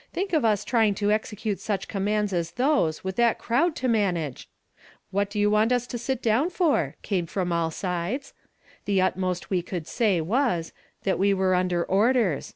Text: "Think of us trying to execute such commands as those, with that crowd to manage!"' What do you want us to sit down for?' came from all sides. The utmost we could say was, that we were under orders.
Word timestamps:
"Think 0.14 0.32
of 0.32 0.46
us 0.46 0.64
trying 0.64 0.94
to 0.94 1.12
execute 1.12 1.60
such 1.60 1.88
commands 1.88 2.32
as 2.32 2.52
those, 2.52 3.04
with 3.04 3.16
that 3.16 3.38
crowd 3.38 3.76
to 3.76 3.86
manage!"' 3.86 4.48
What 5.10 5.28
do 5.28 5.38
you 5.38 5.50
want 5.50 5.72
us 5.72 5.86
to 5.88 5.98
sit 5.98 6.22
down 6.22 6.48
for?' 6.48 6.94
came 7.02 7.26
from 7.26 7.52
all 7.52 7.70
sides. 7.70 8.32
The 8.86 9.02
utmost 9.02 9.50
we 9.50 9.60
could 9.60 9.86
say 9.86 10.22
was, 10.22 10.72
that 11.02 11.18
we 11.18 11.34
were 11.34 11.54
under 11.54 11.84
orders. 11.84 12.54